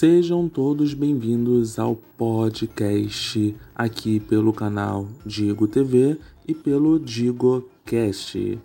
Sejam 0.00 0.48
todos 0.48 0.94
bem-vindos 0.94 1.78
ao 1.78 1.94
podcast 1.94 3.54
aqui 3.74 4.18
pelo 4.18 4.50
canal 4.50 5.06
Digo 5.26 5.68
TV 5.68 6.16
e 6.48 6.54
pelo 6.54 6.98
DigoCast. 6.98 8.58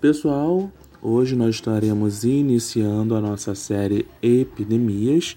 Pessoal, 0.00 0.72
hoje 1.02 1.36
nós 1.36 1.56
estaremos 1.56 2.24
iniciando 2.24 3.14
a 3.14 3.20
nossa 3.20 3.54
série 3.54 4.06
Epidemias 4.22 5.36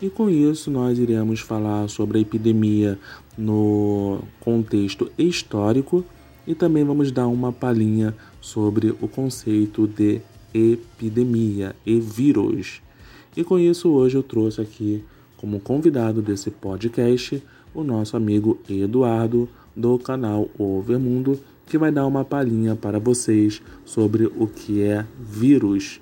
e 0.00 0.08
com 0.08 0.30
isso 0.30 0.70
nós 0.70 0.98
iremos 0.98 1.40
falar 1.40 1.86
sobre 1.90 2.16
a 2.16 2.22
epidemia 2.22 2.98
no 3.36 4.22
contexto 4.40 5.12
histórico 5.18 6.02
e 6.46 6.54
também 6.54 6.84
vamos 6.84 7.12
dar 7.12 7.26
uma 7.26 7.52
palhinha 7.52 8.16
sobre 8.40 8.96
o 8.98 9.06
conceito 9.06 9.86
de 9.86 10.22
epidemia 10.54 11.76
e 11.84 12.00
vírus. 12.00 12.80
E 13.36 13.44
com 13.44 13.58
isso, 13.58 13.88
hoje 13.90 14.16
eu 14.16 14.22
trouxe 14.22 14.60
aqui 14.60 15.04
como 15.36 15.60
convidado 15.60 16.20
desse 16.20 16.50
podcast 16.50 17.42
o 17.72 17.84
nosso 17.84 18.16
amigo 18.16 18.58
Eduardo, 18.68 19.48
do 19.74 19.98
canal 19.98 20.50
Overmundo, 20.58 21.38
que 21.66 21.78
vai 21.78 21.92
dar 21.92 22.06
uma 22.06 22.24
palhinha 22.24 22.74
para 22.74 22.98
vocês 22.98 23.62
sobre 23.84 24.26
o 24.26 24.46
que 24.48 24.82
é 24.82 25.06
vírus 25.18 26.00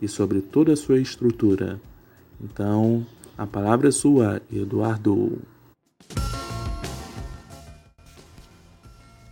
e 0.00 0.08
sobre 0.08 0.40
toda 0.40 0.72
a 0.72 0.76
sua 0.76 0.98
estrutura. 0.98 1.78
Então, 2.42 3.06
a 3.36 3.46
palavra 3.46 3.88
é 3.88 3.92
sua, 3.92 4.40
Eduardo. 4.50 5.38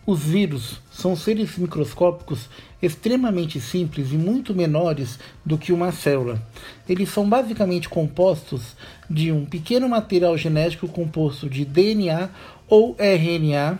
Os 0.05 0.19
vírus 0.19 0.81
são 0.99 1.15
seres 1.15 1.57
microscópicos 1.57 2.49
extremamente 2.81 3.59
simples 3.59 4.11
e 4.11 4.17
muito 4.17 4.53
menores 4.53 5.17
do 5.45 5.57
que 5.57 5.71
uma 5.71 5.91
célula. 5.91 6.41
Eles 6.87 7.09
são 7.09 7.27
basicamente 7.27 7.89
compostos 7.89 8.75
de 9.09 9.31
um 9.31 9.45
pequeno 9.45 9.87
material 9.87 10.37
genético 10.37 10.87
composto 10.87 11.49
de 11.49 11.65
DNA 11.65 12.29
ou 12.67 12.95
RNA 12.99 13.79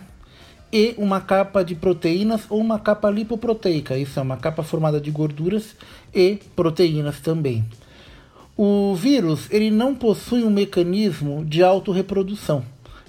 e 0.72 0.94
uma 0.96 1.20
capa 1.20 1.62
de 1.62 1.74
proteínas 1.74 2.42
ou 2.48 2.60
uma 2.60 2.78
capa 2.78 3.10
lipoproteica. 3.10 3.96
Isso 3.98 4.18
é 4.18 4.22
uma 4.22 4.36
capa 4.36 4.62
formada 4.62 5.00
de 5.00 5.10
gorduras 5.10 5.76
e 6.14 6.38
proteínas 6.56 7.20
também. 7.20 7.64
O 8.56 8.94
vírus 8.94 9.48
ele 9.50 9.70
não 9.70 9.94
possui 9.94 10.44
um 10.44 10.50
mecanismo 10.50 11.44
de 11.44 11.62
autorreprodução. 11.62 12.64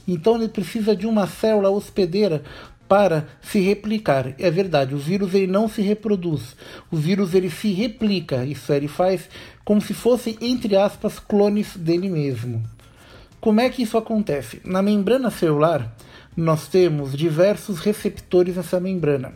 Então 0.08 0.36
ele 0.36 0.48
precisa 0.48 0.96
de 0.96 1.06
uma 1.06 1.28
célula 1.28 1.70
hospedeira 1.70 2.44
para 2.92 3.25
se 3.42 3.61
replicar. 3.61 4.36
É 4.38 4.52
verdade, 4.52 4.94
o 4.94 4.97
vírus 4.97 5.34
ele 5.34 5.47
não 5.47 5.70
se 5.70 5.81
reproduz. 5.81 6.58
O 6.92 6.97
vírus 6.97 7.34
ele 7.34 7.50
se 7.50 7.72
replica, 7.72 8.44
isso 8.44 8.73
ele 8.73 8.89
faz 8.89 9.30
como 9.64 9.80
se 9.80 9.94
fossem 9.94 10.38
entre 10.42 10.75
aspas 10.75 11.17
clones 11.17 11.78
dele 11.78 12.09
mesmo. 12.09 12.62
Como 13.39 13.62
é 13.62 13.69
que 13.69 13.81
isso 13.81 13.97
acontece? 13.97 14.59
Na 14.66 14.81
membrana 14.81 15.31
celular, 15.31 15.95
nós 16.36 16.67
temos 16.67 17.16
diversos 17.16 17.80
receptores 17.80 18.58
nessa 18.58 18.78
membrana. 18.78 19.36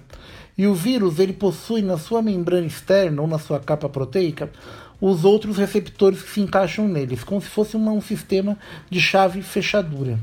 E 0.58 0.68
o 0.68 0.76
vírus 0.76 1.18
ele 1.18 1.32
possui 1.32 1.82
na 1.82 1.98
sua 1.98 2.22
membrana 2.22 2.68
externa 2.68 3.22
ou 3.22 3.28
na 3.28 3.40
sua 3.40 3.62
capa 3.62 3.88
proteica 3.88 4.52
os 5.00 5.24
outros 5.24 5.56
receptores 5.56 6.22
que 6.22 6.30
se 6.30 6.42
encaixam 6.42 6.90
neles, 6.90 7.24
como 7.24 7.40
se 7.40 7.48
fosse 7.48 7.78
um 7.78 8.02
sistema 8.02 8.58
de 8.90 9.00
chave 9.00 9.42
fechadura. 9.42 10.20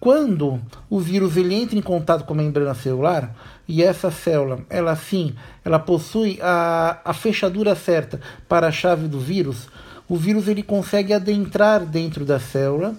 Quando 0.00 0.60
o 0.88 1.00
vírus 1.00 1.36
ele 1.36 1.54
entra 1.54 1.76
em 1.76 1.82
contato 1.82 2.24
com 2.24 2.32
a 2.32 2.36
membrana 2.36 2.74
celular 2.74 3.34
e 3.66 3.82
essa 3.82 4.10
célula, 4.10 4.60
ela 4.70 4.94
sim, 4.94 5.34
ela 5.64 5.78
possui 5.78 6.38
a, 6.40 7.00
a 7.04 7.12
fechadura 7.12 7.74
certa 7.74 8.20
para 8.48 8.68
a 8.68 8.72
chave 8.72 9.08
do 9.08 9.18
vírus, 9.18 9.68
o 10.08 10.16
vírus 10.16 10.48
ele 10.48 10.62
consegue 10.62 11.12
adentrar 11.12 11.84
dentro 11.84 12.24
da 12.24 12.40
célula. 12.40 12.94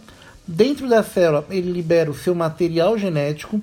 Dentro 0.45 0.87
da 0.87 1.01
célula, 1.01 1.45
ele 1.49 1.71
libera 1.71 2.09
o 2.09 2.13
seu 2.13 2.35
material 2.35 2.97
genético 2.97 3.61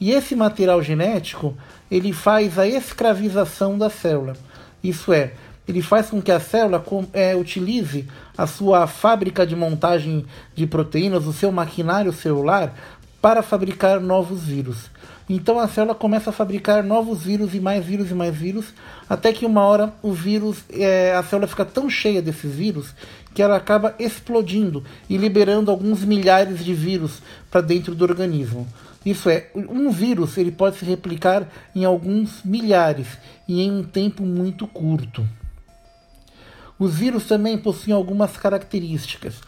e 0.00 0.10
esse 0.10 0.34
material 0.34 0.82
genético 0.82 1.56
ele 1.90 2.12
faz 2.12 2.58
a 2.58 2.66
escravização 2.66 3.78
da 3.78 3.88
célula. 3.88 4.36
Isso 4.82 5.12
é, 5.12 5.32
ele 5.68 5.82
faz 5.82 6.08
com 6.08 6.22
que 6.22 6.32
a 6.32 6.40
célula 6.40 6.82
é, 7.12 7.36
utilize 7.36 8.06
a 8.36 8.46
sua 8.46 8.86
fábrica 8.86 9.46
de 9.46 9.54
montagem 9.54 10.24
de 10.54 10.66
proteínas, 10.66 11.26
o 11.26 11.32
seu 11.32 11.52
maquinário 11.52 12.10
celular, 12.10 12.74
para 13.20 13.42
fabricar 13.42 14.00
novos 14.00 14.44
vírus. 14.44 14.90
Então 15.28 15.60
a 15.60 15.68
célula 15.68 15.94
começa 15.94 16.30
a 16.30 16.32
fabricar 16.32 16.82
novos 16.82 17.24
vírus 17.24 17.54
e 17.54 17.60
mais 17.60 17.84
vírus 17.84 18.10
e 18.10 18.14
mais 18.14 18.34
vírus, 18.34 18.72
até 19.10 19.30
que 19.30 19.44
uma 19.44 19.62
hora 19.62 19.92
o 20.02 20.10
vírus, 20.10 20.64
é, 20.70 21.14
a 21.14 21.22
célula 21.22 21.46
fica 21.46 21.66
tão 21.66 21.90
cheia 21.90 22.22
desses 22.22 22.54
vírus 22.54 22.94
que 23.34 23.42
ela 23.42 23.56
acaba 23.56 23.94
explodindo 23.98 24.82
e 25.08 25.18
liberando 25.18 25.70
alguns 25.70 26.02
milhares 26.02 26.64
de 26.64 26.72
vírus 26.72 27.20
para 27.50 27.60
dentro 27.60 27.94
do 27.94 28.04
organismo. 28.04 28.66
Isso 29.04 29.28
é, 29.28 29.50
um 29.54 29.90
vírus 29.90 30.38
ele 30.38 30.50
pode 30.50 30.76
se 30.78 30.84
replicar 30.84 31.46
em 31.74 31.84
alguns 31.84 32.42
milhares 32.42 33.06
e 33.46 33.60
em 33.60 33.70
um 33.70 33.82
tempo 33.82 34.22
muito 34.24 34.66
curto. 34.66 35.26
Os 36.78 36.94
vírus 36.94 37.24
também 37.24 37.58
possuem 37.58 37.94
algumas 37.94 38.36
características. 38.36 39.40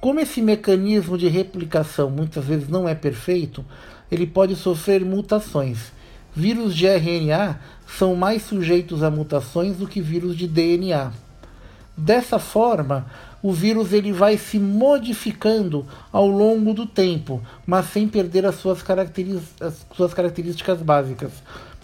Como 0.00 0.20
esse 0.20 0.40
mecanismo 0.40 1.18
de 1.18 1.28
replicação 1.28 2.08
muitas 2.08 2.44
vezes 2.44 2.68
não 2.68 2.88
é 2.88 2.94
perfeito, 2.94 3.64
ele 4.10 4.26
pode 4.26 4.56
sofrer 4.56 5.04
mutações. 5.04 5.92
Vírus 6.34 6.74
de 6.74 6.86
RNA 6.86 7.58
são 7.86 8.14
mais 8.14 8.42
sujeitos 8.42 9.02
a 9.02 9.10
mutações 9.10 9.76
do 9.76 9.88
que 9.88 10.00
vírus 10.00 10.36
de 10.36 10.46
DNA. 10.46 11.12
Dessa 11.96 12.38
forma, 12.38 13.06
o 13.42 13.52
vírus 13.52 13.92
ele 13.92 14.12
vai 14.12 14.38
se 14.38 14.58
modificando 14.58 15.84
ao 16.12 16.28
longo 16.28 16.72
do 16.72 16.86
tempo, 16.86 17.42
mas 17.66 17.86
sem 17.86 18.06
perder 18.06 18.46
as 18.46 18.54
suas, 18.54 18.84
as 19.60 19.86
suas 19.94 20.14
características 20.14 20.80
básicas. 20.80 21.32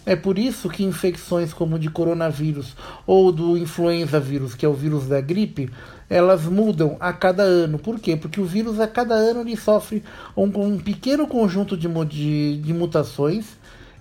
É 0.07 0.15
por 0.15 0.39
isso 0.39 0.69
que 0.69 0.85
infecções 0.85 1.55
como 1.55 1.79
de 1.79 1.89
coronavírus 1.89 2.77
ou 3.07 3.33
do 3.33 3.57
influenza 3.57 4.21
vírus, 4.21 4.55
que 4.55 4.67
é 4.67 4.69
o 4.69 4.75
vírus 4.75 5.07
da 5.07 5.21
gripe, 5.21 5.71
elas 6.11 6.45
mudam 6.45 6.97
a 7.01 7.13
cada 7.13 7.43
ano. 7.43 7.79
Por 7.79 7.99
quê? 7.99 8.15
Porque 8.15 8.41
o 8.41 8.45
vírus 8.45 8.79
a 8.79 8.87
cada 8.87 9.15
ano 9.15 9.41
ele 9.41 9.57
sofre 9.57 10.03
um, 10.37 10.45
um 10.45 10.79
pequeno 10.79 11.27
conjunto 11.27 11.77
de, 11.77 11.89
de, 12.07 12.59
de 12.59 12.75
mutações. 12.75 13.47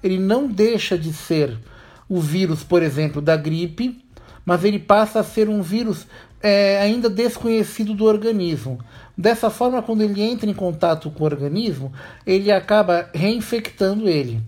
Ele 0.04 0.20
não 0.20 0.48
deixa 0.48 0.98
de 0.98 1.14
ser 1.14 1.58
o 2.10 2.20
vírus, 2.20 2.64
por 2.64 2.84
exemplo, 2.84 3.22
da 3.22 3.38
gripe, 3.38 4.04
mas 4.46 4.66
ele 4.66 4.80
passa 4.80 5.22
a 5.22 5.24
ser 5.24 5.48
um 5.48 5.62
vírus 5.62 6.06
é, 6.42 6.82
ainda 6.82 7.10
desconhecido 7.10 7.94
do 7.94 8.04
organismo. 8.04 8.80
Dessa 9.18 9.50
forma, 9.50 9.82
quando 9.82 10.02
ele 10.02 10.22
entra 10.22 10.50
em 10.50 10.54
contato 10.54 11.10
com 11.10 11.24
o 11.24 11.26
organismo, 11.26 11.94
ele 12.26 12.52
acaba 12.52 13.10
reinfectando 13.14 14.10
ele. 14.10 14.42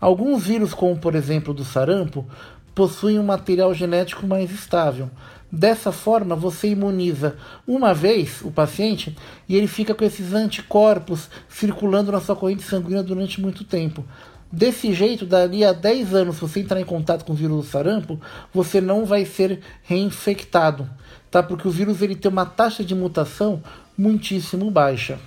Alguns 0.00 0.44
vírus, 0.44 0.72
como 0.72 0.96
por 0.96 1.14
exemplo 1.14 1.52
do 1.52 1.64
sarampo, 1.64 2.26
possuem 2.74 3.18
um 3.18 3.24
material 3.24 3.74
genético 3.74 4.26
mais 4.26 4.50
estável. 4.52 5.10
Dessa 5.50 5.90
forma, 5.90 6.36
você 6.36 6.68
imuniza 6.68 7.36
uma 7.66 7.94
vez 7.94 8.42
o 8.42 8.50
paciente 8.50 9.16
e 9.48 9.56
ele 9.56 9.66
fica 9.66 9.94
com 9.94 10.04
esses 10.04 10.34
anticorpos 10.34 11.28
circulando 11.48 12.12
na 12.12 12.20
sua 12.20 12.36
corrente 12.36 12.62
sanguínea 12.62 13.02
durante 13.02 13.40
muito 13.40 13.64
tempo. 13.64 14.04
Desse 14.52 14.94
jeito, 14.94 15.26
dali 15.26 15.64
a 15.64 15.72
10 15.72 16.14
anos, 16.14 16.36
se 16.36 16.42
você 16.42 16.60
entrar 16.60 16.80
em 16.80 16.84
contato 16.84 17.24
com 17.24 17.32
o 17.32 17.36
vírus 17.36 17.56
do 17.56 17.70
sarampo, 17.70 18.20
você 18.52 18.80
não 18.80 19.04
vai 19.04 19.24
ser 19.24 19.60
reinfectado, 19.82 20.88
tá? 21.30 21.42
Porque 21.42 21.66
o 21.66 21.70
vírus 21.70 22.00
ele 22.00 22.14
tem 22.14 22.30
uma 22.30 22.46
taxa 22.46 22.84
de 22.84 22.94
mutação 22.94 23.62
muitíssimo 23.96 24.70
baixa. 24.70 25.18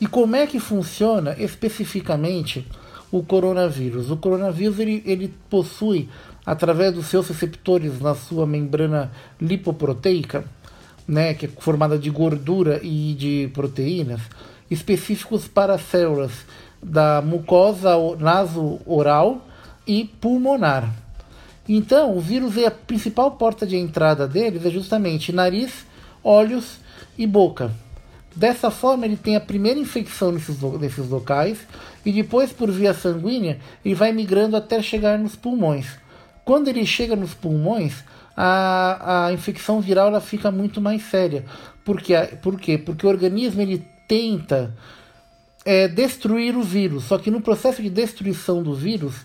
E 0.00 0.06
como 0.06 0.34
é 0.34 0.46
que 0.46 0.58
funciona 0.58 1.36
especificamente 1.38 2.66
o 3.10 3.22
coronavírus. 3.22 4.10
O 4.10 4.16
coronavírus 4.16 4.78
ele, 4.78 5.02
ele 5.06 5.34
possui, 5.48 6.08
através 6.44 6.94
dos 6.94 7.06
seus 7.06 7.28
receptores 7.28 8.00
na 8.00 8.14
sua 8.14 8.46
membrana 8.46 9.10
lipoproteica, 9.40 10.44
né, 11.06 11.32
que 11.34 11.46
é 11.46 11.48
formada 11.48 11.98
de 11.98 12.10
gordura 12.10 12.80
e 12.82 13.14
de 13.14 13.50
proteínas, 13.54 14.20
específicos 14.70 15.48
para 15.48 15.78
células 15.78 16.32
da 16.82 17.22
mucosa 17.22 17.94
naso-oral 18.18 19.46
e 19.86 20.04
pulmonar. 20.20 20.92
Então, 21.68 22.16
o 22.16 22.20
vírus 22.20 22.56
é 22.56 22.66
a 22.66 22.70
principal 22.70 23.32
porta 23.32 23.66
de 23.66 23.76
entrada 23.76 24.26
deles 24.26 24.64
é 24.64 24.70
justamente 24.70 25.32
nariz, 25.32 25.86
olhos 26.22 26.78
e 27.16 27.26
boca. 27.26 27.70
Dessa 28.38 28.70
forma, 28.70 29.04
ele 29.04 29.16
tem 29.16 29.34
a 29.34 29.40
primeira 29.40 29.80
infecção 29.80 30.30
nesses, 30.30 30.60
locais 31.08 31.58
e 32.06 32.12
depois, 32.12 32.52
por 32.52 32.70
via 32.70 32.94
sanguínea, 32.94 33.58
ele 33.84 33.96
vai 33.96 34.12
migrando 34.12 34.56
até 34.56 34.80
chegar 34.80 35.18
nos 35.18 35.34
pulmões. 35.34 35.98
Quando 36.44 36.68
ele 36.68 36.86
chega 36.86 37.16
nos 37.16 37.34
pulmões, 37.34 38.04
a, 38.36 39.26
a 39.26 39.32
infecção 39.32 39.80
viral 39.80 40.06
ela 40.06 40.20
fica 40.20 40.52
muito 40.52 40.80
mais 40.80 41.02
séria. 41.02 41.44
Por 41.84 42.00
quê? 42.00 42.14
Por 42.40 42.60
quê? 42.60 42.78
Porque 42.78 43.04
o 43.04 43.08
organismo 43.08 43.60
ele 43.60 43.84
tenta 44.06 44.72
é, 45.64 45.88
destruir 45.88 46.56
o 46.56 46.62
vírus, 46.62 47.06
só 47.06 47.18
que 47.18 47.32
no 47.32 47.40
processo 47.40 47.82
de 47.82 47.90
destruição 47.90 48.62
do 48.62 48.72
vírus, 48.72 49.16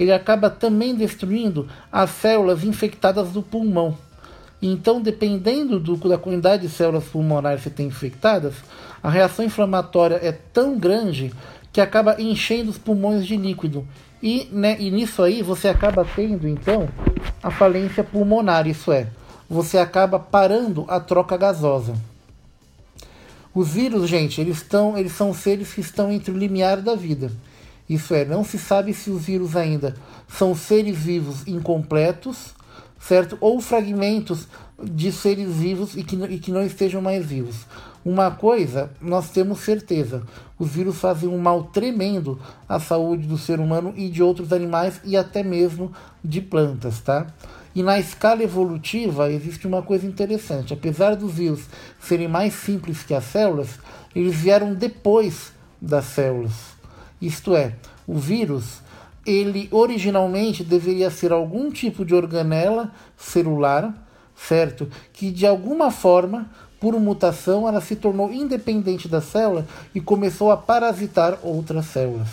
ele 0.00 0.12
acaba 0.12 0.48
também 0.48 0.94
destruindo 0.94 1.68
as 1.92 2.08
células 2.08 2.64
infectadas 2.64 3.32
do 3.32 3.42
pulmão. 3.42 3.98
Então, 4.62 5.02
dependendo 5.02 5.80
do, 5.80 5.96
da 5.96 6.16
quantidade 6.16 6.62
de 6.62 6.72
células 6.72 7.04
pulmonares 7.04 7.64
que 7.64 7.70
tem 7.70 7.88
infectadas, 7.88 8.54
a 9.02 9.10
reação 9.10 9.44
inflamatória 9.44 10.20
é 10.22 10.30
tão 10.30 10.78
grande 10.78 11.32
que 11.72 11.80
acaba 11.80 12.20
enchendo 12.22 12.70
os 12.70 12.78
pulmões 12.78 13.26
de 13.26 13.36
líquido. 13.36 13.84
E, 14.22 14.48
né, 14.52 14.76
e 14.78 14.88
nisso 14.88 15.20
aí 15.20 15.42
você 15.42 15.66
acaba 15.66 16.04
tendo, 16.04 16.46
então, 16.46 16.88
a 17.42 17.50
falência 17.50 18.04
pulmonar, 18.04 18.68
isso 18.68 18.92
é, 18.92 19.08
você 19.50 19.78
acaba 19.78 20.20
parando 20.20 20.84
a 20.86 21.00
troca 21.00 21.36
gasosa. 21.36 21.94
Os 23.52 23.70
vírus, 23.70 24.08
gente, 24.08 24.40
eles, 24.40 24.58
estão, 24.58 24.96
eles 24.96 25.12
são 25.12 25.34
seres 25.34 25.74
que 25.74 25.80
estão 25.80 26.12
entre 26.12 26.30
o 26.30 26.38
limiar 26.38 26.80
da 26.80 26.94
vida. 26.94 27.32
Isso 27.88 28.14
é, 28.14 28.24
não 28.24 28.44
se 28.44 28.58
sabe 28.58 28.94
se 28.94 29.10
os 29.10 29.24
vírus 29.24 29.56
ainda 29.56 29.96
são 30.28 30.54
seres 30.54 30.96
vivos 30.96 31.46
incompletos, 31.46 32.54
certo? 33.02 33.36
Ou 33.40 33.60
fragmentos 33.60 34.46
de 34.82 35.12
seres 35.12 35.56
vivos 35.56 35.96
e 35.96 36.02
que, 36.02 36.16
e 36.24 36.38
que 36.38 36.50
não 36.50 36.64
estejam 36.64 37.02
mais 37.02 37.26
vivos. 37.26 37.66
Uma 38.04 38.30
coisa 38.30 38.90
nós 39.00 39.30
temos 39.30 39.60
certeza: 39.60 40.22
os 40.58 40.70
vírus 40.70 40.96
fazem 40.96 41.28
um 41.28 41.38
mal 41.38 41.64
tremendo 41.64 42.40
à 42.68 42.78
saúde 42.80 43.26
do 43.26 43.36
ser 43.36 43.60
humano 43.60 43.92
e 43.96 44.08
de 44.08 44.22
outros 44.22 44.52
animais 44.52 45.00
e 45.04 45.16
até 45.16 45.42
mesmo 45.42 45.92
de 46.24 46.40
plantas, 46.40 47.00
tá? 47.00 47.26
E 47.74 47.82
na 47.82 47.98
escala 47.98 48.42
evolutiva 48.42 49.30
existe 49.30 49.66
uma 49.66 49.82
coisa 49.82 50.06
interessante: 50.06 50.72
apesar 50.72 51.16
dos 51.16 51.32
vírus 51.32 51.62
serem 52.00 52.28
mais 52.28 52.54
simples 52.54 53.02
que 53.02 53.14
as 53.14 53.24
células, 53.24 53.78
eles 54.14 54.34
vieram 54.34 54.74
depois 54.74 55.52
das 55.80 56.04
células. 56.06 56.52
Isto 57.20 57.54
é, 57.54 57.74
o 58.04 58.18
vírus, 58.18 58.81
ele 59.26 59.68
originalmente 59.70 60.64
deveria 60.64 61.10
ser 61.10 61.32
algum 61.32 61.70
tipo 61.70 62.04
de 62.04 62.14
organela 62.14 62.92
celular, 63.16 64.06
certo? 64.34 64.88
Que 65.12 65.30
de 65.30 65.46
alguma 65.46 65.90
forma, 65.90 66.50
por 66.80 66.98
mutação, 66.98 67.68
ela 67.68 67.80
se 67.80 67.96
tornou 67.96 68.32
independente 68.32 69.08
da 69.08 69.20
célula 69.20 69.66
e 69.94 70.00
começou 70.00 70.50
a 70.50 70.56
parasitar 70.56 71.38
outras 71.42 71.86
células. 71.86 72.28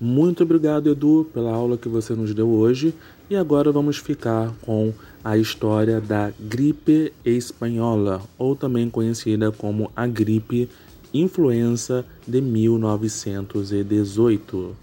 Muito 0.00 0.44
obrigado, 0.44 0.90
Edu, 0.90 1.28
pela 1.30 1.52
aula 1.52 1.76
que 1.76 1.86
você 1.86 2.14
nos 2.14 2.32
deu 2.32 2.48
hoje. 2.48 2.94
E 3.28 3.36
agora 3.36 3.70
vamos 3.70 3.98
ficar 3.98 4.50
com 4.62 4.94
a 5.22 5.36
história 5.36 6.00
da 6.00 6.32
gripe 6.40 7.12
espanhola, 7.22 8.22
ou 8.38 8.56
também 8.56 8.88
conhecida 8.88 9.52
como 9.52 9.92
a 9.94 10.06
gripe 10.06 10.70
influenza 11.12 12.06
de 12.26 12.40
1918. 12.40 14.74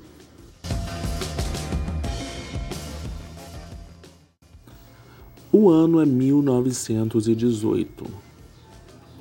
O 5.52 5.70
ano 5.70 6.00
é 6.02 6.06
1918. 6.06 8.06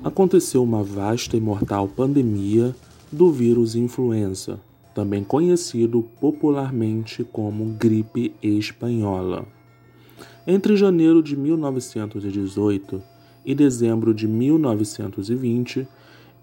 Aconteceu 0.03 0.63
uma 0.63 0.83
vasta 0.83 1.35
e 1.35 1.39
mortal 1.39 1.87
pandemia 1.87 2.75
do 3.11 3.31
vírus 3.31 3.75
influenza 3.75 4.59
também 4.97 5.23
conhecido 5.23 6.01
popularmente 6.19 7.23
como 7.23 7.77
gripe 7.77 8.33
espanhola. 8.41 9.45
Entre 10.47 10.75
janeiro 10.75 11.21
de 11.21 11.37
1918 11.37 12.99
e 13.45 13.53
dezembro 13.53 14.11
de 14.11 14.27
1920, 14.27 15.87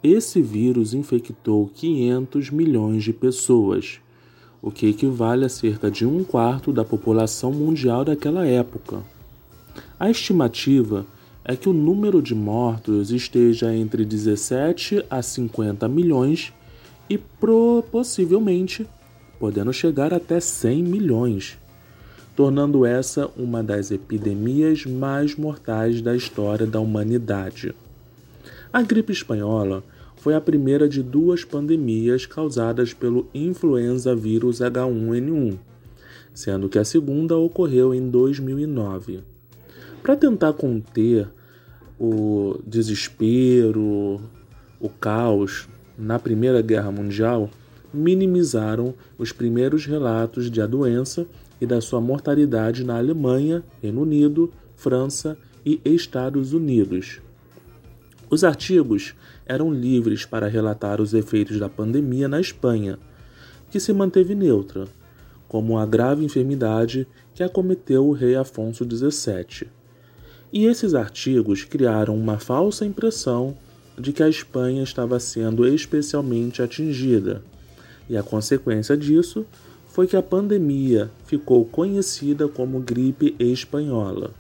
esse 0.04 0.42
vírus 0.42 0.92
infectou 0.92 1.66
500 1.74 2.50
milhões 2.50 3.02
de 3.02 3.10
pessoas, 3.10 4.00
o 4.60 4.70
que 4.70 4.86
equivale 4.86 5.46
a 5.46 5.48
cerca 5.48 5.90
de 5.90 6.04
um 6.04 6.22
quarto 6.22 6.74
da 6.74 6.84
população 6.84 7.50
mundial 7.50 8.04
daquela 8.04 8.46
época. 8.46 9.02
A 9.98 10.10
estimativa 10.10 11.06
é 11.42 11.56
que 11.56 11.70
o 11.70 11.72
número 11.72 12.20
de 12.20 12.34
mortos 12.34 13.10
esteja 13.10 13.74
entre 13.74 14.04
17 14.04 15.06
a 15.08 15.22
50 15.22 15.88
milhões 15.88 16.52
e 17.08 17.18
possivelmente 17.90 18.86
podendo 19.38 19.72
chegar 19.72 20.12
até 20.12 20.38
100 20.38 20.82
milhões, 20.82 21.58
tornando 22.36 22.84
essa 22.84 23.30
uma 23.38 23.62
das 23.62 23.90
epidemias 23.90 24.84
mais 24.84 25.34
mortais 25.34 26.02
da 26.02 26.14
história 26.14 26.66
da 26.66 26.78
humanidade. 26.78 27.74
A 28.70 28.82
gripe 28.82 29.12
espanhola 29.12 29.82
foi 30.24 30.34
a 30.34 30.40
primeira 30.40 30.88
de 30.88 31.02
duas 31.02 31.44
pandemias 31.44 32.24
causadas 32.24 32.94
pelo 32.94 33.28
influenza 33.34 34.16
vírus 34.16 34.60
H1N1, 34.60 35.58
sendo 36.32 36.66
que 36.66 36.78
a 36.78 36.84
segunda 36.84 37.36
ocorreu 37.36 37.92
em 37.92 38.08
2009. 38.08 39.20
Para 40.02 40.16
tentar 40.16 40.54
conter 40.54 41.28
o 42.00 42.58
desespero, 42.66 44.18
o 44.80 44.88
caos 44.88 45.68
na 45.98 46.18
Primeira 46.18 46.62
Guerra 46.62 46.90
Mundial 46.90 47.50
minimizaram 47.92 48.94
os 49.18 49.30
primeiros 49.30 49.84
relatos 49.84 50.50
de 50.50 50.62
a 50.62 50.66
doença 50.66 51.26
e 51.60 51.66
da 51.66 51.82
sua 51.82 52.00
mortalidade 52.00 52.82
na 52.82 52.96
Alemanha, 52.96 53.62
Reino 53.82 54.00
Unido, 54.00 54.50
França 54.74 55.36
e 55.66 55.78
Estados 55.84 56.54
Unidos. 56.54 57.20
Os 58.30 58.44
artigos 58.44 59.14
eram 59.46 59.72
livres 59.72 60.24
para 60.24 60.48
relatar 60.48 61.00
os 61.00 61.12
efeitos 61.14 61.58
da 61.58 61.68
pandemia 61.68 62.28
na 62.28 62.40
Espanha, 62.40 62.98
que 63.70 63.78
se 63.78 63.92
manteve 63.92 64.34
neutra, 64.34 64.86
como 65.48 65.78
a 65.78 65.86
grave 65.86 66.24
enfermidade 66.24 67.06
que 67.34 67.42
acometeu 67.42 68.06
o 68.06 68.12
rei 68.12 68.34
Afonso 68.34 68.84
XVII. 68.84 69.68
E 70.52 70.66
esses 70.66 70.94
artigos 70.94 71.64
criaram 71.64 72.16
uma 72.16 72.38
falsa 72.38 72.86
impressão 72.86 73.56
de 73.98 74.12
que 74.12 74.22
a 74.22 74.28
Espanha 74.28 74.82
estava 74.82 75.18
sendo 75.20 75.66
especialmente 75.66 76.62
atingida, 76.62 77.42
e 78.08 78.16
a 78.16 78.22
consequência 78.22 78.96
disso 78.96 79.46
foi 79.88 80.06
que 80.06 80.16
a 80.16 80.22
pandemia 80.22 81.10
ficou 81.24 81.64
conhecida 81.64 82.48
como 82.48 82.80
gripe 82.80 83.34
espanhola. 83.38 84.32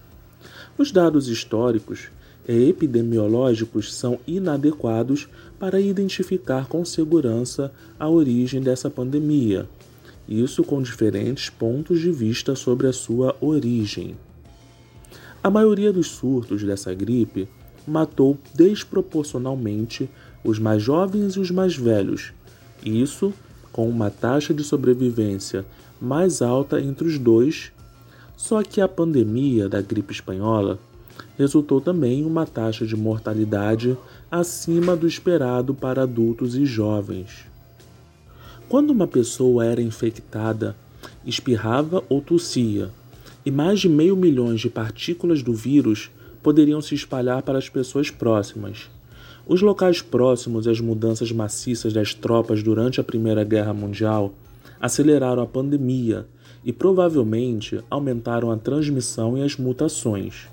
Os 0.76 0.90
dados 0.90 1.28
históricos 1.28 2.08
epidemiológicos 2.46 3.94
são 3.94 4.18
inadequados 4.26 5.28
para 5.58 5.80
identificar 5.80 6.66
com 6.66 6.84
segurança 6.84 7.72
a 7.98 8.08
origem 8.08 8.60
dessa 8.60 8.90
pandemia, 8.90 9.68
isso 10.28 10.62
com 10.62 10.82
diferentes 10.82 11.48
pontos 11.48 12.00
de 12.00 12.10
vista 12.10 12.54
sobre 12.54 12.86
a 12.86 12.92
sua 12.92 13.36
origem. 13.40 14.16
A 15.42 15.50
maioria 15.50 15.92
dos 15.92 16.08
surtos 16.08 16.62
dessa 16.62 16.92
gripe 16.94 17.48
matou 17.86 18.38
desproporcionalmente 18.54 20.08
os 20.42 20.58
mais 20.58 20.82
jovens 20.82 21.34
e 21.34 21.40
os 21.40 21.50
mais 21.50 21.76
velhos, 21.76 22.32
isso 22.84 23.32
com 23.72 23.88
uma 23.88 24.08
taxa 24.10 24.54
de 24.54 24.62
sobrevivência 24.62 25.66
mais 26.00 26.40
alta 26.40 26.80
entre 26.80 27.08
os 27.08 27.18
dois. 27.18 27.72
Só 28.36 28.62
que 28.62 28.80
a 28.80 28.88
pandemia 28.88 29.68
da 29.68 29.80
gripe 29.80 30.12
espanhola 30.12 30.78
resultou 31.38 31.80
também 31.80 32.24
uma 32.24 32.46
taxa 32.46 32.86
de 32.86 32.96
mortalidade 32.96 33.96
acima 34.30 34.96
do 34.96 35.06
esperado 35.06 35.74
para 35.74 36.02
adultos 36.02 36.54
e 36.54 36.64
jovens. 36.64 37.46
Quando 38.68 38.90
uma 38.90 39.06
pessoa 39.06 39.64
era 39.64 39.82
infectada, 39.82 40.76
espirrava 41.24 42.02
ou 42.08 42.20
tossia, 42.20 42.90
e 43.44 43.50
mais 43.50 43.80
de 43.80 43.88
meio 43.88 44.16
milhão 44.16 44.54
de 44.54 44.70
partículas 44.70 45.42
do 45.42 45.52
vírus 45.52 46.10
poderiam 46.42 46.80
se 46.80 46.94
espalhar 46.94 47.42
para 47.42 47.58
as 47.58 47.68
pessoas 47.68 48.10
próximas. 48.10 48.88
Os 49.46 49.60
locais 49.60 50.00
próximos 50.00 50.64
e 50.64 50.70
as 50.70 50.80
mudanças 50.80 51.30
maciças 51.30 51.92
das 51.92 52.14
tropas 52.14 52.62
durante 52.62 53.00
a 53.00 53.04
Primeira 53.04 53.44
Guerra 53.44 53.74
Mundial 53.74 54.32
aceleraram 54.80 55.42
a 55.42 55.46
pandemia 55.46 56.26
e 56.64 56.72
provavelmente 56.72 57.80
aumentaram 57.90 58.50
a 58.50 58.56
transmissão 58.56 59.36
e 59.36 59.42
as 59.42 59.56
mutações. 59.56 60.48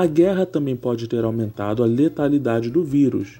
A 0.00 0.06
guerra 0.06 0.46
também 0.46 0.74
pode 0.74 1.06
ter 1.06 1.22
aumentado 1.24 1.82
a 1.82 1.86
letalidade 1.86 2.70
do 2.70 2.82
vírus. 2.82 3.38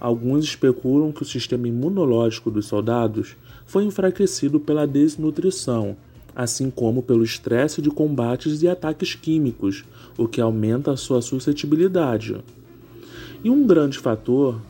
Alguns 0.00 0.42
especulam 0.44 1.12
que 1.12 1.22
o 1.22 1.24
sistema 1.24 1.68
imunológico 1.68 2.50
dos 2.50 2.66
soldados 2.66 3.36
foi 3.64 3.84
enfraquecido 3.84 4.58
pela 4.58 4.88
desnutrição 4.88 5.96
assim 6.34 6.68
como 6.68 7.00
pelo 7.00 7.22
estresse 7.22 7.80
de 7.80 7.90
combates 7.90 8.60
e 8.60 8.66
ataques 8.66 9.14
químicos, 9.14 9.84
o 10.18 10.26
que 10.26 10.40
aumenta 10.40 10.90
a 10.90 10.96
sua 10.96 11.22
suscetibilidade. 11.22 12.42
E 13.44 13.48
um 13.48 13.64
grande 13.64 14.00
fator 14.00 14.60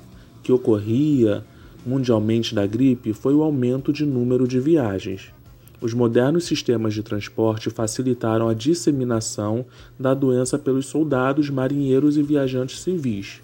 que 0.43 0.53
ocorria 0.53 1.43
mundialmente 1.87 2.55
da 2.55 2.67
gripe 2.67 3.15
foi 3.15 3.35
o 3.35 3.43
aumento 3.43 3.95
de 3.95 4.05
número 4.05 4.47
de 4.47 4.61
viagens. 4.61 5.33
Os 5.81 5.93
modernos 5.93 6.45
sistemas 6.45 6.95
de 6.95 7.03
transporte 7.03 7.69
facilitaram 7.69 8.49
a 8.49 8.55
disseminação 8.55 9.67
da 9.99 10.15
doença 10.15 10.59
pelos 10.59 10.87
soldados, 10.87 11.51
marinheiros 11.51 12.17
e 12.17 12.23
viajantes 12.23 12.81
civis. 12.81 13.41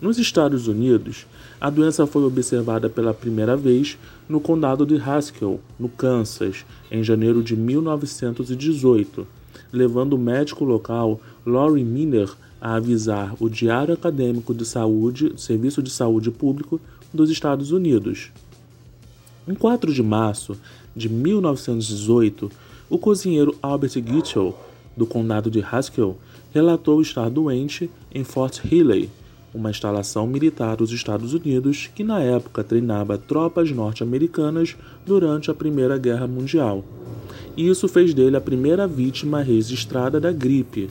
Nos 0.00 0.18
Estados 0.18 0.68
Unidos, 0.68 1.26
a 1.60 1.70
doença 1.70 2.06
foi 2.06 2.24
observada 2.24 2.90
pela 2.90 3.14
primeira 3.14 3.56
vez 3.56 3.96
no 4.28 4.40
condado 4.40 4.84
de 4.84 4.96
Haskell, 4.96 5.60
no 5.78 5.88
Kansas, 5.88 6.64
em 6.90 7.02
janeiro 7.02 7.42
de 7.42 7.56
1918, 7.56 9.26
levando 9.72 10.12
o 10.12 10.18
médico 10.18 10.64
local 10.64 11.20
Laurie 11.46 11.84
Miner 11.84 12.30
a 12.60 12.74
avisar 12.74 13.34
o 13.40 13.48
Diário 13.48 13.94
Acadêmico 13.94 14.54
de 14.54 14.64
Saúde, 14.64 15.32
Serviço 15.36 15.82
de 15.82 15.90
Saúde 15.90 16.30
Público 16.30 16.80
dos 17.12 17.30
Estados 17.30 17.72
Unidos. 17.72 18.30
Em 19.46 19.54
4 19.54 19.92
de 19.92 20.02
março 20.02 20.56
de 20.96 21.06
1918, 21.06 22.50
o 22.88 22.96
cozinheiro 22.96 23.54
Albert 23.60 23.92
Gitchell, 23.92 24.56
do 24.96 25.04
condado 25.04 25.50
de 25.50 25.60
Haskell, 25.60 26.16
relatou 26.50 27.02
estar 27.02 27.28
doente 27.28 27.90
em 28.10 28.24
Fort 28.24 28.60
Riley, 28.60 29.10
uma 29.52 29.70
instalação 29.70 30.26
militar 30.26 30.76
dos 30.76 30.92
Estados 30.92 31.34
Unidos 31.34 31.90
que 31.94 32.02
na 32.02 32.20
época 32.20 32.64
treinava 32.64 33.18
tropas 33.18 33.70
norte-americanas 33.70 34.76
durante 35.04 35.50
a 35.50 35.54
Primeira 35.54 35.98
Guerra 35.98 36.26
Mundial. 36.26 36.82
E 37.54 37.68
isso 37.68 37.86
fez 37.86 38.14
dele 38.14 38.38
a 38.38 38.40
primeira 38.40 38.86
vítima 38.86 39.42
registrada 39.42 40.18
da 40.18 40.32
gripe. 40.32 40.88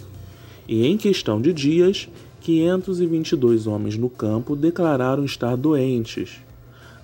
E 0.67 0.85
em 0.85 0.95
questão 0.95 1.41
de 1.41 1.51
dias, 1.51 2.07
522 2.41 3.65
homens 3.65 3.97
no 3.97 4.11
campo 4.11 4.55
declararam 4.55 5.25
estar 5.25 5.55
doentes. 5.57 6.37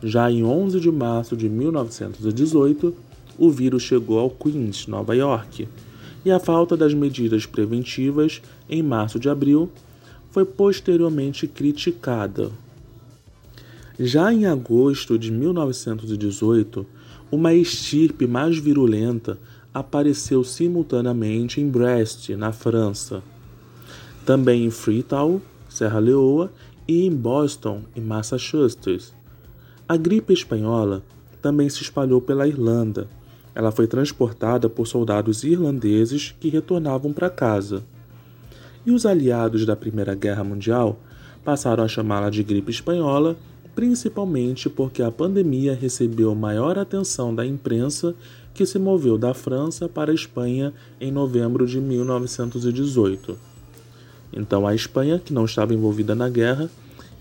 Já 0.01 0.31
em 0.31 0.43
11 0.43 0.79
de 0.79 0.91
março 0.91 1.35
de 1.35 1.49
1918, 1.49 2.95
o 3.37 3.49
vírus 3.49 3.83
chegou 3.83 4.19
ao 4.19 4.29
Queens, 4.29 4.87
Nova 4.87 5.15
York, 5.15 5.67
e 6.23 6.31
a 6.31 6.39
falta 6.39 6.75
das 6.75 6.93
medidas 6.93 7.45
preventivas 7.45 8.41
em 8.69 8.83
março 8.83 9.19
de 9.19 9.29
abril 9.29 9.69
foi 10.31 10.45
posteriormente 10.45 11.47
criticada. 11.47 12.51
Já 13.99 14.31
em 14.31 14.45
agosto 14.45 15.17
de 15.17 15.31
1918, 15.31 16.85
uma 17.31 17.53
estirpe 17.53 18.25
mais 18.25 18.57
virulenta 18.57 19.37
apareceu 19.73 20.43
simultaneamente 20.43 21.61
em 21.61 21.69
Brest, 21.69 22.29
na 22.29 22.51
França, 22.51 23.21
também 24.25 24.65
em 24.65 24.71
Freetown, 24.71 25.41
Serra 25.67 25.99
Leoa 25.99 26.51
e 26.87 27.05
em 27.05 27.11
Boston, 27.11 27.83
em 27.95 28.01
Massachusetts. 28.01 29.13
A 29.89 29.97
gripe 29.97 30.31
espanhola 30.31 31.01
também 31.41 31.67
se 31.67 31.81
espalhou 31.81 32.21
pela 32.21 32.47
Irlanda. 32.47 33.07
Ela 33.55 33.71
foi 33.71 33.87
transportada 33.87 34.69
por 34.69 34.85
soldados 34.85 35.43
irlandeses 35.43 36.35
que 36.39 36.47
retornavam 36.47 37.11
para 37.11 37.27
casa. 37.27 37.83
E 38.85 38.91
os 38.91 39.03
aliados 39.03 39.65
da 39.65 39.75
Primeira 39.75 40.13
Guerra 40.13 40.43
Mundial 40.43 40.99
passaram 41.43 41.83
a 41.83 41.87
chamá-la 41.87 42.29
de 42.29 42.43
gripe 42.43 42.69
espanhola, 42.69 43.35
principalmente 43.73 44.69
porque 44.69 45.01
a 45.01 45.09
pandemia 45.09 45.73
recebeu 45.73 46.35
maior 46.35 46.77
atenção 46.77 47.33
da 47.33 47.43
imprensa 47.43 48.13
que 48.53 48.67
se 48.67 48.77
moveu 48.77 49.17
da 49.17 49.33
França 49.33 49.89
para 49.89 50.11
a 50.11 50.15
Espanha 50.15 50.71
em 51.01 51.11
novembro 51.11 51.65
de 51.65 51.81
1918. 51.81 53.35
Então 54.31 54.67
a 54.67 54.75
Espanha, 54.75 55.17
que 55.17 55.33
não 55.33 55.45
estava 55.45 55.73
envolvida 55.73 56.13
na 56.13 56.29
guerra, 56.29 56.69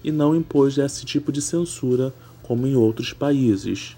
e 0.04 0.12
não 0.12 0.34
impôs 0.34 0.78
esse 0.78 1.04
tipo 1.04 1.32
de 1.32 1.42
censura 1.42 2.12
como 2.48 2.66
em 2.66 2.74
outros 2.74 3.12
países. 3.12 3.94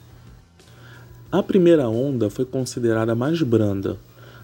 A 1.30 1.40
primeira 1.40 1.88
onda 1.88 2.28
foi 2.28 2.45
considerada 2.45 3.14
mais 3.14 3.40
branda, 3.40 3.97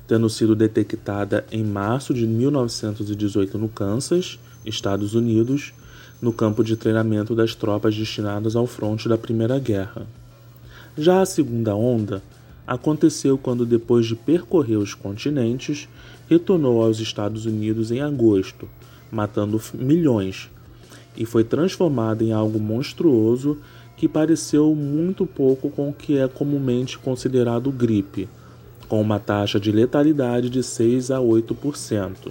tendo 0.06 0.30
sido 0.30 0.54
detectada 0.54 1.44
em 1.50 1.64
março 1.64 2.14
de 2.14 2.24
1918 2.24 3.58
no 3.58 3.68
Kansas, 3.68 4.38
Estados 4.64 5.14
Unidos, 5.14 5.74
no 6.22 6.32
campo 6.32 6.62
de 6.62 6.76
treinamento 6.76 7.34
das 7.34 7.56
tropas 7.56 7.96
destinadas 7.96 8.54
ao 8.54 8.68
fronte 8.68 9.08
da 9.08 9.18
Primeira 9.18 9.58
Guerra. 9.58 10.06
Já 10.96 11.20
a 11.20 11.26
segunda 11.26 11.74
onda 11.74 12.22
aconteceu 12.64 13.36
quando, 13.36 13.66
depois 13.66 14.06
de 14.06 14.14
percorrer 14.14 14.76
os 14.76 14.94
continentes, 14.94 15.88
retornou 16.28 16.80
aos 16.80 17.00
Estados 17.00 17.44
Unidos 17.44 17.90
em 17.90 18.00
agosto, 18.00 18.68
matando 19.10 19.60
milhões, 19.74 20.48
e 21.16 21.24
foi 21.24 21.42
transformada 21.42 22.22
em 22.22 22.32
algo 22.32 22.60
monstruoso 22.60 23.58
que 23.96 24.06
pareceu 24.06 24.74
muito 24.74 25.24
pouco 25.26 25.70
com 25.70 25.88
o 25.88 25.92
que 25.92 26.18
é 26.18 26.28
comumente 26.28 26.98
considerado 26.98 27.72
gripe, 27.72 28.28
com 28.88 29.00
uma 29.00 29.18
taxa 29.18 29.58
de 29.58 29.72
letalidade 29.72 30.50
de 30.50 30.62
6 30.62 31.10
a 31.10 31.18
8%. 31.18 32.30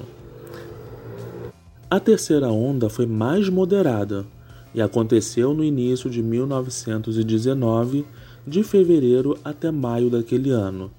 A 1.90 2.00
terceira 2.00 2.50
onda 2.50 2.90
foi 2.90 3.06
mais 3.06 3.50
moderada 3.50 4.26
e 4.74 4.82
aconteceu 4.82 5.54
no 5.54 5.64
início 5.64 6.10
de 6.10 6.22
1919, 6.22 8.06
de 8.46 8.64
fevereiro 8.64 9.38
até 9.44 9.72
maio 9.72 10.10
daquele 10.10 10.52
ano. 10.52 10.92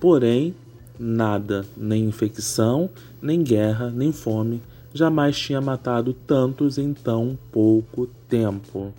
Porém, 0.00 0.54
nada, 0.98 1.64
nem 1.76 2.04
infecção, 2.04 2.90
nem 3.20 3.42
guerra, 3.42 3.90
nem 3.90 4.12
fome, 4.12 4.60
jamais 4.92 5.38
tinha 5.38 5.60
matado 5.60 6.12
tantos 6.12 6.76
em 6.76 6.92
tão 6.92 7.38
pouco 7.50 8.08
tempo. 8.28 8.92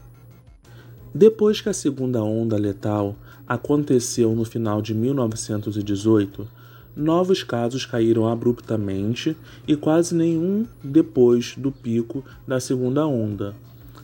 Depois 1.16 1.62
que 1.62 1.70
a 1.70 1.74
segunda 1.74 2.24
onda 2.24 2.58
letal 2.58 3.16
aconteceu 3.48 4.34
no 4.36 4.44
final 4.44 4.82
de 4.82 4.96
1918, 4.96 6.48
novos 6.96 7.44
casos 7.44 7.86
caíram 7.86 8.28
abruptamente 8.28 9.38
e 9.68 9.76
quase 9.76 10.16
nenhum 10.16 10.66
depois 10.84 11.54
do 11.56 11.72
pico 11.72 12.24
da 12.48 12.60
segunda 12.60 13.06
onda. 13.06 13.54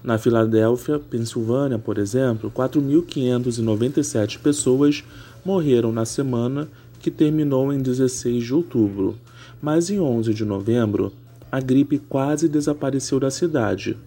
Na 0.04 0.20
Filadélfia, 0.20 1.00
Pensilvânia, 1.00 1.80
por 1.80 1.98
exemplo, 1.98 2.51
4.597 2.51 4.39
pessoas 4.39 5.04
morreram 5.44 5.92
na 5.92 6.06
semana 6.06 6.70
que 7.00 7.10
terminou 7.10 7.74
em 7.74 7.82
16 7.82 8.44
de 8.44 8.54
outubro, 8.54 9.18
mas 9.60 9.89
em 9.89 10.00
11 10.00 10.34
de 10.34 10.46
novembro, 10.46 11.12
a 11.51 11.60
gripe 11.60 11.98
quase 11.98 12.48
desapareceu 12.48 13.20
da 13.20 13.32
cidade. 13.32 13.98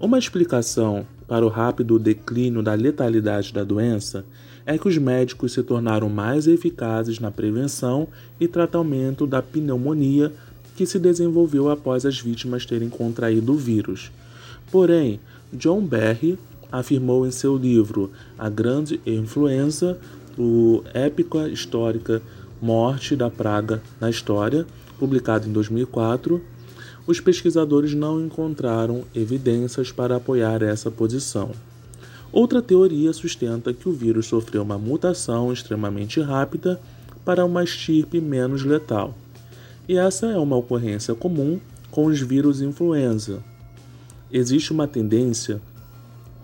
Uma 0.00 0.18
explicação 0.18 1.06
para 1.30 1.46
o 1.46 1.48
rápido 1.48 1.96
declínio 1.96 2.60
da 2.60 2.74
letalidade 2.74 3.52
da 3.52 3.62
doença 3.62 4.24
é 4.66 4.76
que 4.76 4.88
os 4.88 4.98
médicos 4.98 5.52
se 5.52 5.62
tornaram 5.62 6.08
mais 6.08 6.48
eficazes 6.48 7.20
na 7.20 7.30
prevenção 7.30 8.08
e 8.40 8.48
tratamento 8.48 9.28
da 9.28 9.40
pneumonia 9.40 10.32
que 10.74 10.84
se 10.84 10.98
desenvolveu 10.98 11.70
após 11.70 12.04
as 12.04 12.18
vítimas 12.18 12.66
terem 12.66 12.88
contraído 12.88 13.52
o 13.52 13.56
vírus. 13.56 14.10
Porém, 14.72 15.20
John 15.52 15.82
Barry 15.82 16.36
afirmou 16.72 17.24
em 17.24 17.30
seu 17.30 17.56
livro 17.56 18.10
A 18.36 18.48
Grande 18.48 19.00
Influenza, 19.06 20.00
o 20.36 20.82
épica 20.92 21.48
histórica 21.48 22.20
Morte 22.60 23.14
da 23.14 23.30
Praga 23.30 23.80
na 24.00 24.10
História, 24.10 24.66
publicado 24.98 25.48
em 25.48 25.52
2004, 25.52 26.42
os 27.06 27.20
pesquisadores 27.20 27.94
não 27.94 28.24
encontraram 28.24 29.04
evidências 29.14 29.90
para 29.90 30.16
apoiar 30.16 30.62
essa 30.62 30.90
posição. 30.90 31.50
Outra 32.32 32.62
teoria 32.62 33.12
sustenta 33.12 33.72
que 33.72 33.88
o 33.88 33.92
vírus 33.92 34.26
sofreu 34.26 34.62
uma 34.62 34.78
mutação 34.78 35.52
extremamente 35.52 36.20
rápida 36.20 36.80
para 37.24 37.44
uma 37.44 37.64
estirpe 37.64 38.20
menos 38.20 38.64
letal. 38.64 39.14
E 39.88 39.96
essa 39.96 40.26
é 40.26 40.38
uma 40.38 40.56
ocorrência 40.56 41.14
comum 41.14 41.58
com 41.90 42.06
os 42.06 42.20
vírus 42.20 42.60
influenza. 42.60 43.42
Existe 44.32 44.72
uma 44.72 44.86
tendência 44.86 45.60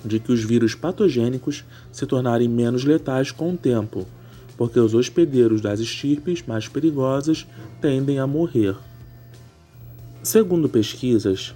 de 0.05 0.19
que 0.19 0.33
os 0.33 0.43
vírus 0.43 0.75
patogênicos 0.75 1.65
se 1.93 2.05
tornarem 2.07 2.49
menos 2.49 2.85
letais 2.85 3.31
com 3.31 3.53
o 3.53 3.57
tempo, 3.57 4.07
porque 4.57 4.81
os 4.81 4.95
hospedeiros 4.95 5.61
das 5.61 5.79
estirpes 5.79 6.43
mais 6.47 6.67
perigosas 6.67 7.47
tendem 7.81 8.19
a 8.19 8.27
morrer. 8.27 8.75
Segundo 10.27 10.69
pesquisas, 10.69 11.55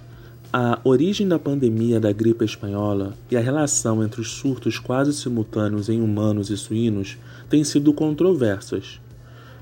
a 0.53 0.79
origem 0.85 1.27
da 1.27 1.37
pandemia 1.37 1.99
da 1.99 2.13
gripe 2.13 2.45
espanhola 2.45 3.13
e 3.29 3.35
a 3.35 3.41
relação 3.41 4.01
entre 4.01 4.21
os 4.21 4.31
surtos 4.31 4.79
quase 4.79 5.11
simultâneos 5.11 5.89
em 5.89 6.01
humanos 6.01 6.49
e 6.49 6.55
suínos 6.55 7.17
têm 7.49 7.65
sido 7.65 7.91
controversas. 7.91 9.01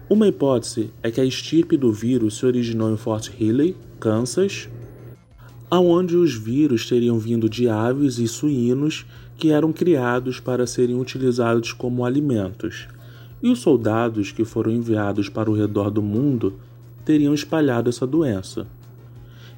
Uma 0.07 0.27
hipótese 0.27 0.91
é 1.01 1.09
que 1.09 1.19
a 1.19 1.25
estirpe 1.25 1.75
do 1.75 1.91
vírus 1.91 2.37
se 2.37 2.45
originou 2.45 2.93
em 2.93 2.97
Fort 2.97 3.29
Riley, 3.29 3.75
Kansas, 3.99 4.69
aonde 5.71 6.15
os 6.15 6.35
vírus 6.35 6.87
teriam 6.87 7.17
vindo 7.17 7.49
de 7.49 7.67
aves 7.67 8.19
e 8.19 8.27
suínos 8.27 9.07
que 9.35 9.49
eram 9.49 9.73
criados 9.73 10.39
para 10.39 10.67
serem 10.67 11.01
utilizados 11.01 11.73
como 11.73 12.05
alimentos, 12.05 12.87
e 13.41 13.49
os 13.49 13.57
soldados 13.57 14.31
que 14.31 14.45
foram 14.45 14.71
enviados 14.71 15.29
para 15.29 15.49
o 15.49 15.55
redor 15.55 15.89
do 15.89 16.03
mundo 16.03 16.59
teriam 17.03 17.33
espalhado 17.33 17.89
essa 17.89 18.05
doença. 18.05 18.67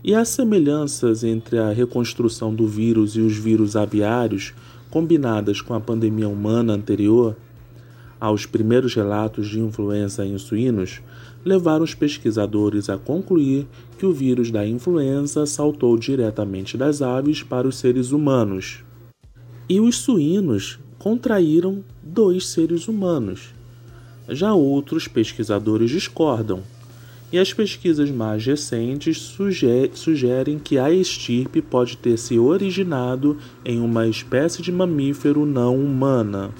E 0.03 0.15
as 0.15 0.29
semelhanças 0.29 1.24
entre 1.24 1.60
a 1.60 1.72
reconstrução 1.72 2.53
do 2.53 2.65
vírus 2.65 3.15
e 3.15 3.20
os 3.20 3.38
vírus 3.38 3.75
aviários, 3.75 4.53
combinadas 4.89 5.62
com 5.62 5.75
a 5.75 5.79
pandemia 5.79 6.27
humana 6.27 6.74
anterior 6.74 7.36
aos 8.20 8.46
primeiros 8.46 8.93
relatos 8.93 9.48
de 9.48 9.60
influenza 9.60 10.25
em 10.25 10.38
suínos, 10.38 11.01
levaram 11.43 11.84
os 11.84 11.96
pesquisadores 11.96 12.89
a 12.89 12.98
concluir 12.98 13.67
que 13.98 14.05
o 14.05 14.13
vírus 14.13 14.51
da 14.51 14.65
influenza 14.65 15.46
saltou 15.46 15.98
diretamente 15.98 16.77
das 16.77 17.01
aves 17.01 17.41
para 17.41 17.67
os 17.67 17.77
seres 17.77 18.12
humanos. 18.12 18.84
E 19.67 19.79
os 19.79 19.98
suínos 19.98 20.79
contraíram 21.00 21.84
dois 22.03 22.48
seres 22.48 22.88
humanos. 22.88 23.55
Já 24.29 24.53
outros 24.53 25.08
pesquisadores 25.08 25.89
discordam, 25.89 26.62
e 27.32 27.40
as 27.40 27.54
pesquisas 27.54 28.12
mais 28.12 28.46
recentes 28.46 29.18
sugerem 29.94 30.60
que 30.60 30.78
a 30.78 30.92
estirpe 30.92 31.62
pode 31.62 31.98
ter 31.98 32.18
se 32.18 32.38
originado 32.38 33.38
em 33.64 33.80
uma 33.80 34.08
espécie 34.08 34.62
de 34.62 34.72
mamífero 34.72 35.46
não 35.46 35.80
humana. 35.80 36.52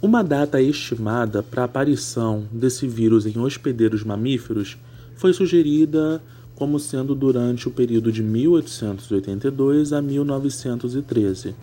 Uma 0.00 0.24
data 0.24 0.62
estimada 0.62 1.42
para 1.42 1.62
a 1.62 1.64
aparição 1.66 2.46
desse 2.50 2.86
vírus 2.86 3.26
em 3.26 3.38
hospedeiros 3.38 4.02
mamíferos 4.02 4.78
foi 5.14 5.34
sugerida 5.34 6.22
como 6.54 6.78
sendo 6.78 7.14
durante 7.14 7.68
o 7.68 7.70
período 7.70 8.10
de 8.10 8.22
1882 8.22 9.92
a 9.92 10.00
1913. 10.00 11.54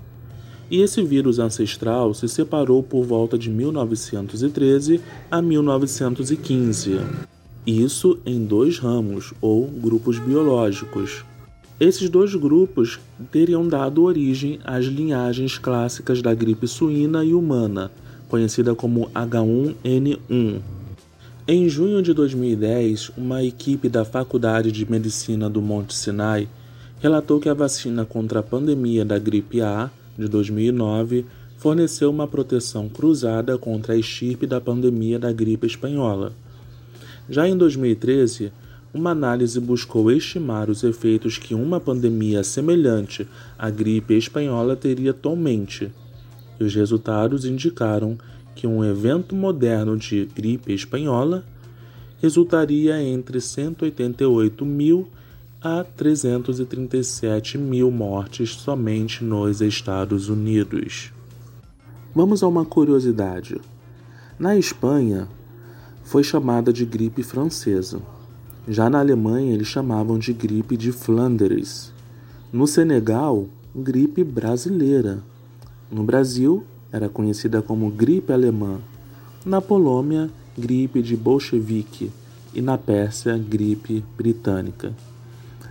E 0.70 0.82
esse 0.82 1.02
vírus 1.02 1.40
ancestral 1.40 2.14
se 2.14 2.28
separou 2.28 2.84
por 2.84 3.04
volta 3.04 3.38
de 3.38 3.50
1913 3.50 5.02
a 5.32 5.42
1915. 5.42 7.00
Isso 7.68 8.18
em 8.26 8.46
dois 8.46 8.80
ramos 8.80 9.34
ou 9.42 9.68
grupos 9.68 10.18
biológicos. 10.20 11.26
Esses 11.78 12.10
dois 12.10 12.34
grupos 12.34 12.98
teriam 13.30 13.68
dado 13.68 14.04
origem 14.04 14.58
às 14.64 14.86
linhagens 14.86 15.58
clássicas 15.58 16.22
da 16.22 16.34
gripe 16.34 16.66
suína 16.66 17.26
e 17.26 17.34
humana, 17.34 17.92
conhecida 18.30 18.74
como 18.74 19.10
H1N1. 19.10 20.62
Em 21.46 21.68
junho 21.68 22.02
de 22.02 22.14
2010, 22.14 23.12
uma 23.18 23.44
equipe 23.44 23.90
da 23.90 24.06
Faculdade 24.06 24.72
de 24.72 24.90
Medicina 24.90 25.50
do 25.50 25.62
Monte 25.62 25.94
Sinai 25.94 26.48
relatou 27.02 27.38
que 27.38 27.50
a 27.50 27.54
vacina 27.54 28.06
contra 28.06 28.40
a 28.40 28.44
pandemia 28.44 29.04
da 29.04 29.20
gripe 29.20 29.60
A 29.60 29.92
de 30.18 30.30
2009 30.30 31.26
forneceu 31.58 32.10
uma 32.10 32.30
proteção 32.30 32.88
cruzada 32.88 33.58
contra 33.58 33.94
a 33.94 33.98
estirpe 33.98 34.48
da 34.48 34.62
pandemia 34.62 35.20
da 35.20 35.34
gripe 35.34 35.68
espanhola. 35.68 36.32
Já 37.30 37.48
em 37.48 37.58
2013, 37.58 38.52
uma 38.94 39.12
análise 39.12 39.60
buscou 39.60 40.12
estimar 40.12 40.70
os 40.70 40.84
efeitos 40.84 41.38
que 41.38 41.54
uma 41.54 41.80
pandemia 41.80 42.44
semelhante 42.44 43.28
à 43.58 43.70
gripe 43.70 44.14
espanhola 44.16 44.76
teria 44.76 45.12
atualmente 45.12 45.92
e 46.60 46.64
os 46.64 46.74
resultados 46.74 47.46
indicaram 47.46 48.18
que 48.56 48.66
um 48.66 48.84
evento 48.84 49.36
moderno 49.36 49.96
de 49.96 50.26
gripe 50.26 50.74
espanhola 50.74 51.44
resultaria 52.20 53.02
entre 53.02 53.40
188 53.40 54.66
mil 54.66 55.08
a 55.62 55.84
337 55.84 57.58
mil 57.58 57.92
mortes 57.92 58.52
somente 58.52 59.24
nos 59.24 59.62
Estados 59.62 60.30
Unidos. 60.30 61.12
Vamos 62.16 62.42
a 62.42 62.48
uma 62.48 62.66
curiosidade. 62.66 63.60
Na 64.40 64.58
Espanha, 64.58 65.28
foi 66.08 66.24
chamada 66.24 66.72
de 66.72 66.86
gripe 66.86 67.22
francesa. 67.22 68.00
Já 68.66 68.90
na 68.90 68.98
Alemanha, 68.98 69.54
eles 69.54 69.68
chamavam 69.68 70.18
de 70.18 70.32
gripe 70.32 70.78
de 70.78 70.94
Flandres. 70.94 71.92
No 72.52 72.66
Senegal, 72.66 73.46
gripe 73.76 74.24
brasileira. 74.24 75.20
No 75.92 76.04
Brasil, 76.04 76.64
era 76.94 77.10
conhecida 77.10 77.62
como 77.62 77.92
gripe 77.92 78.32
alemã. 78.32 78.80
Na 79.46 79.60
Polônia, 79.60 80.30
gripe 80.58 81.02
de 81.02 81.18
bolchevique. 81.18 82.10
E 82.54 82.62
na 82.62 82.78
Pérsia, 82.78 83.38
gripe 83.38 84.02
britânica. 84.16 84.94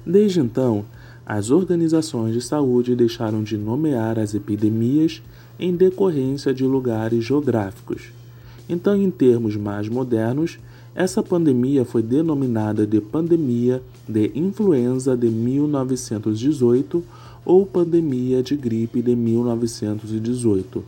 Desde 0.04 0.40
então, 0.40 0.84
as 1.24 1.50
organizações 1.50 2.34
de 2.34 2.42
saúde 2.42 2.94
deixaram 2.94 3.42
de 3.42 3.56
nomear 3.56 4.18
as 4.18 4.34
epidemias 4.34 5.22
em 5.58 5.74
decorrência 5.74 6.52
de 6.52 6.64
lugares 6.64 7.24
geográficos. 7.24 8.12
Então, 8.68 8.96
em 8.96 9.10
termos 9.10 9.56
mais 9.56 9.88
modernos, 9.88 10.58
essa 10.94 11.22
pandemia 11.22 11.84
foi 11.84 12.02
denominada 12.02 12.86
de 12.86 13.00
Pandemia 13.00 13.82
de 14.08 14.32
Influenza 14.34 15.16
de 15.16 15.28
1918 15.28 17.04
ou 17.44 17.64
Pandemia 17.64 18.42
de 18.42 18.56
Gripe 18.56 19.02
de 19.02 19.14
1918, 19.14 20.82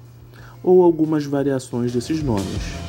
ou 0.62 0.82
algumas 0.82 1.24
variações 1.24 1.92
desses 1.92 2.22
nomes. 2.22 2.87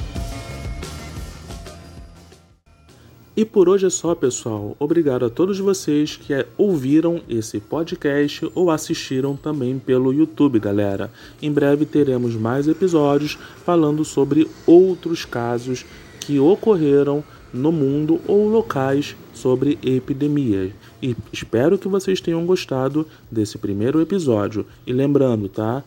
E 3.39 3.45
por 3.45 3.69
hoje 3.69 3.85
é 3.85 3.89
só, 3.89 4.13
pessoal. 4.13 4.75
Obrigado 4.77 5.23
a 5.23 5.29
todos 5.29 5.57
vocês 5.59 6.17
que 6.17 6.33
ouviram 6.57 7.21
esse 7.29 7.57
podcast 7.61 8.51
ou 8.53 8.69
assistiram 8.69 9.33
também 9.33 9.79
pelo 9.79 10.13
YouTube, 10.13 10.59
galera. 10.59 11.09
Em 11.41 11.49
breve 11.49 11.85
teremos 11.85 12.35
mais 12.35 12.67
episódios 12.67 13.37
falando 13.63 14.03
sobre 14.03 14.45
outros 14.67 15.23
casos 15.23 15.85
que 16.19 16.37
ocorreram 16.37 17.23
no 17.53 17.71
mundo 17.71 18.19
ou 18.27 18.45
locais 18.49 19.15
sobre 19.33 19.79
epidemias. 19.81 20.73
E 21.01 21.15
espero 21.31 21.77
que 21.77 21.87
vocês 21.87 22.19
tenham 22.19 22.45
gostado 22.45 23.07
desse 23.31 23.57
primeiro 23.57 24.01
episódio. 24.01 24.65
E 24.85 24.91
lembrando, 24.91 25.47
tá? 25.47 25.81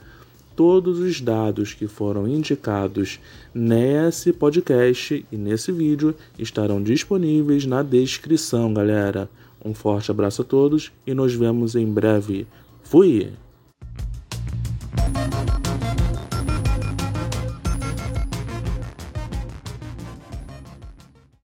Todos 0.54 0.98
os 0.98 1.20
dados 1.20 1.72
que 1.72 1.86
foram 1.86 2.28
indicados 2.28 3.18
nesse 3.54 4.32
podcast 4.32 5.24
e 5.32 5.36
nesse 5.36 5.72
vídeo 5.72 6.14
estarão 6.38 6.82
disponíveis 6.82 7.64
na 7.64 7.82
descrição, 7.82 8.72
galera. 8.72 9.28
Um 9.64 9.72
forte 9.72 10.10
abraço 10.10 10.42
a 10.42 10.44
todos 10.44 10.92
e 11.06 11.14
nos 11.14 11.34
vemos 11.34 11.74
em 11.74 11.86
breve. 11.86 12.46
Fui! 12.82 13.30